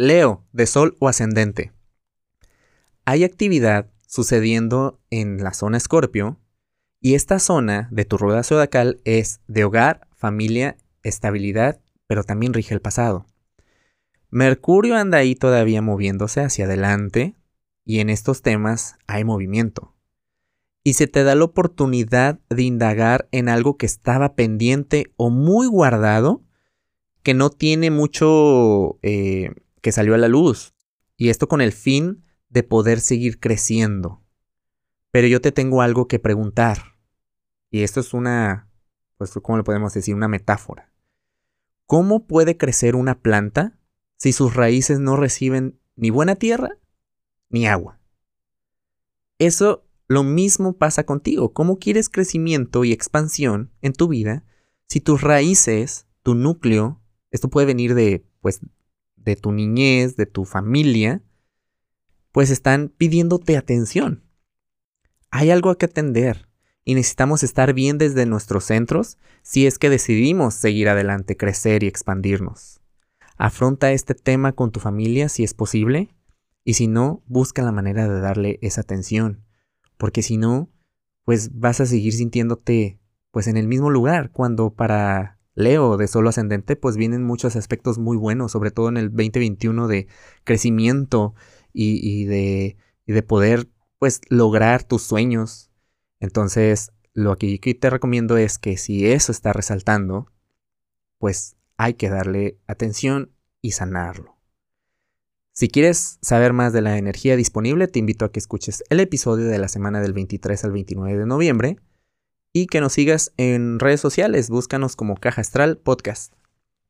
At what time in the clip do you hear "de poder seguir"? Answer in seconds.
32.48-33.40